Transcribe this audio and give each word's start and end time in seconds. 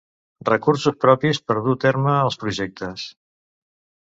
Recursos 0.47 0.95
propis 1.05 1.39
per 1.51 1.57
dur 1.67 1.75
terme 1.85 2.17
els 2.23 2.39
projectes. 2.45 3.05